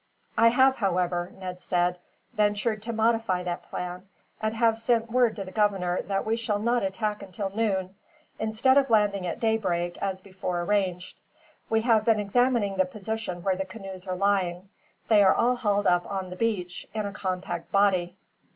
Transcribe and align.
"I 0.35 0.47
have, 0.47 0.77
however," 0.77 1.31
Ned 1.37 1.61
said, 1.61 1.99
"ventured 2.33 2.81
to 2.81 2.91
modify 2.91 3.43
that 3.43 3.61
plan, 3.69 4.07
and 4.41 4.55
have 4.55 4.79
sent 4.79 5.11
word 5.11 5.35
to 5.35 5.45
the 5.45 5.51
governor 5.51 6.01
that 6.01 6.25
we 6.25 6.35
shall 6.37 6.57
not 6.57 6.81
attack 6.81 7.21
until 7.21 7.51
noon, 7.51 7.93
instead 8.39 8.79
of 8.79 8.89
landing 8.89 9.27
at 9.27 9.39
daybreak, 9.39 9.99
as 10.01 10.19
before 10.19 10.63
arranged. 10.63 11.19
We 11.69 11.81
have 11.81 12.03
been 12.03 12.19
examining 12.19 12.77
the 12.77 12.85
position 12.85 13.43
where 13.43 13.55
the 13.55 13.63
canoes 13.63 14.07
are 14.07 14.15
lying. 14.15 14.69
They 15.07 15.21
are 15.21 15.35
all 15.35 15.57
hauled 15.57 15.85
up 15.85 16.07
on 16.09 16.31
the 16.31 16.35
beach, 16.35 16.87
in 16.95 17.05
a 17.05 17.13
compact 17.13 17.71
body. 17.71 18.17